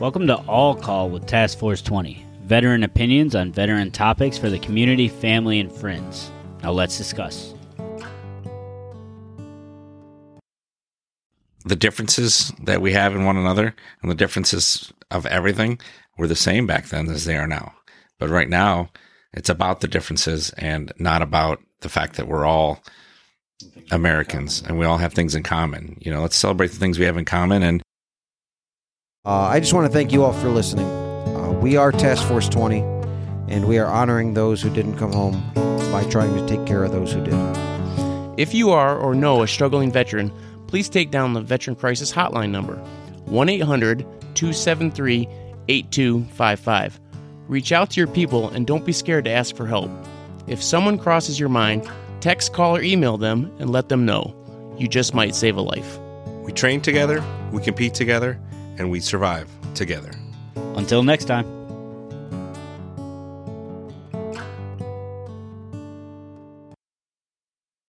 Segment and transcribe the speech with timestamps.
[0.00, 4.60] Welcome to All Call with Task Force 20, veteran opinions on veteran topics for the
[4.60, 6.30] community, family, and friends.
[6.62, 7.52] Now let's discuss.
[11.64, 15.80] The differences that we have in one another and the differences of everything
[16.16, 17.74] were the same back then as they are now.
[18.20, 18.90] But right now,
[19.32, 22.84] it's about the differences and not about the fact that we're all
[23.90, 25.98] Americans and we all have things in common.
[26.00, 27.64] You know, let's celebrate the things we have in common.
[27.64, 27.82] And
[29.28, 30.86] Uh, I just want to thank you all for listening.
[30.86, 32.78] Uh, we are Task Force 20,
[33.48, 35.42] and we are honoring those who didn't come home
[35.92, 37.34] by trying to take care of those who did.
[38.38, 40.32] If you are or know a struggling veteran,
[40.66, 42.76] please take down the Veteran Crisis Hotline number
[43.26, 43.98] 1 800
[44.34, 45.28] 273
[45.68, 46.98] 8255.
[47.48, 49.90] Reach out to your people and don't be scared to ask for help.
[50.46, 51.86] If someone crosses your mind,
[52.20, 54.34] text, call, or email them and let them know.
[54.78, 55.98] You just might save a life.
[56.44, 57.22] we train together,
[57.52, 58.40] we compete together,
[58.78, 60.10] and we survive together.
[60.76, 61.57] Until next time.